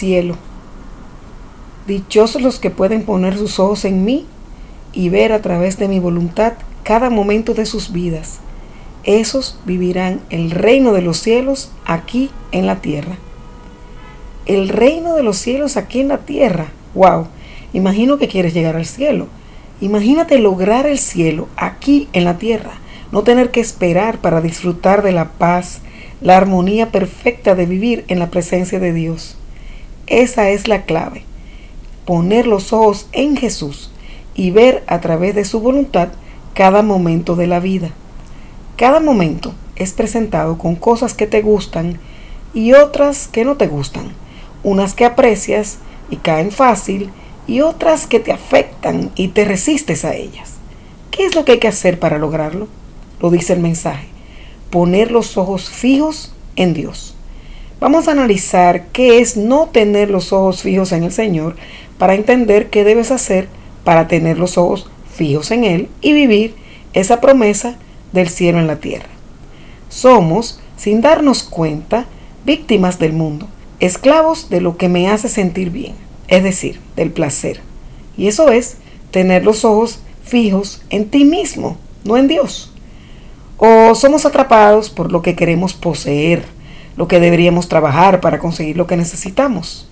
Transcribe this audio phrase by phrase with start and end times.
[0.00, 0.36] cielo.
[1.86, 4.26] Dichosos los que pueden poner sus ojos en mí
[4.94, 8.38] y ver a través de mi voluntad cada momento de sus vidas.
[9.04, 13.16] Esos vivirán el reino de los cielos aquí en la tierra.
[14.46, 16.68] El reino de los cielos aquí en la tierra.
[16.94, 17.26] ¡Wow!
[17.74, 19.26] Imagino que quieres llegar al cielo.
[19.80, 22.72] Imagínate lograr el cielo aquí en la tierra.
[23.12, 25.80] No tener que esperar para disfrutar de la paz,
[26.20, 29.36] la armonía perfecta de vivir en la presencia de Dios.
[30.10, 31.22] Esa es la clave.
[32.04, 33.92] Poner los ojos en Jesús
[34.34, 36.08] y ver a través de su voluntad
[36.52, 37.90] cada momento de la vida.
[38.76, 42.00] Cada momento es presentado con cosas que te gustan
[42.52, 44.10] y otras que no te gustan.
[44.64, 45.78] Unas que aprecias
[46.10, 47.10] y caen fácil
[47.46, 50.54] y otras que te afectan y te resistes a ellas.
[51.12, 52.66] ¿Qué es lo que hay que hacer para lograrlo?
[53.20, 54.08] Lo dice el mensaje.
[54.70, 57.14] Poner los ojos fijos en Dios.
[57.80, 61.56] Vamos a analizar qué es no tener los ojos fijos en el Señor
[61.96, 63.48] para entender qué debes hacer
[63.84, 66.54] para tener los ojos fijos en Él y vivir
[66.92, 67.76] esa promesa
[68.12, 69.08] del cielo en la tierra.
[69.88, 72.04] Somos, sin darnos cuenta,
[72.44, 73.48] víctimas del mundo,
[73.80, 75.94] esclavos de lo que me hace sentir bien,
[76.28, 77.62] es decir, del placer.
[78.14, 78.76] Y eso es
[79.10, 82.74] tener los ojos fijos en ti mismo, no en Dios.
[83.56, 86.44] O somos atrapados por lo que queremos poseer,
[87.00, 89.88] lo que deberíamos trabajar para conseguir lo que necesitamos.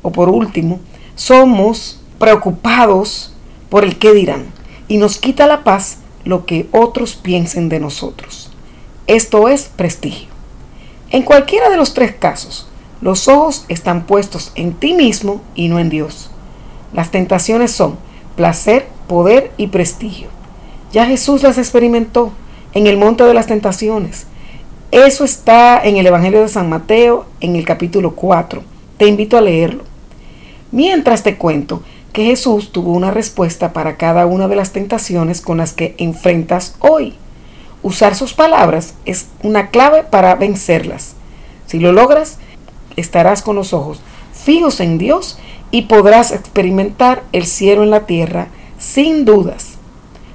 [0.00, 0.80] O por último,
[1.14, 3.34] somos preocupados
[3.68, 4.46] por el qué dirán
[4.88, 8.50] y nos quita la paz lo que otros piensen de nosotros.
[9.06, 10.28] Esto es prestigio.
[11.10, 12.66] En cualquiera de los tres casos,
[13.02, 16.30] los ojos están puestos en ti mismo y no en Dios.
[16.94, 17.98] Las tentaciones son
[18.34, 20.28] placer, poder y prestigio.
[20.90, 22.32] Ya Jesús las experimentó
[22.72, 24.26] en el monte de las tentaciones.
[24.90, 28.62] Eso está en el Evangelio de San Mateo en el capítulo 4.
[28.98, 29.82] Te invito a leerlo.
[30.70, 31.82] Mientras te cuento
[32.12, 36.76] que Jesús tuvo una respuesta para cada una de las tentaciones con las que enfrentas
[36.78, 37.14] hoy.
[37.82, 41.14] Usar sus palabras es una clave para vencerlas.
[41.66, 42.38] Si lo logras,
[42.96, 44.00] estarás con los ojos
[44.36, 45.38] fijos en Dios
[45.70, 48.48] y podrás experimentar el cielo en la tierra
[48.78, 49.74] sin dudas.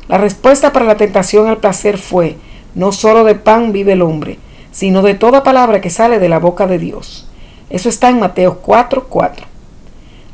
[0.08, 2.36] La respuesta para la tentación al placer fue,
[2.76, 4.40] no solo de pan vive el hombre,
[4.72, 7.28] sino de toda palabra que sale de la boca de Dios.
[7.70, 9.46] Eso está en Mateo 4:4.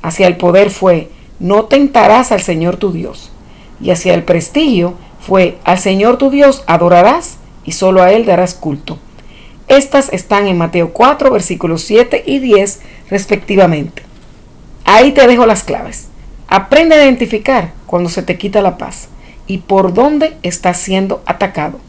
[0.01, 1.09] Hacia el poder fue,
[1.39, 3.31] no tentarás al Señor tu Dios.
[3.81, 8.53] Y hacia el prestigio fue, al Señor tu Dios adorarás y solo a Él darás
[8.53, 8.97] culto.
[9.67, 14.03] Estas están en Mateo 4, versículos 7 y 10 respectivamente.
[14.85, 16.07] Ahí te dejo las claves.
[16.47, 19.09] Aprende a identificar cuando se te quita la paz
[19.45, 21.79] y por dónde estás siendo atacado.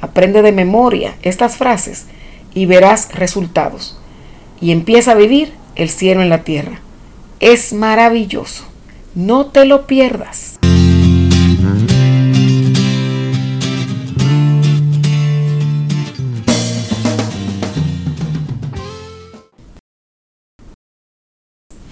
[0.00, 2.06] Aprende de memoria estas frases
[2.54, 3.98] y verás resultados.
[4.60, 6.80] Y empieza a vivir el cielo en la tierra.
[7.40, 8.64] Es maravilloso.
[9.14, 10.57] No te lo pierdas.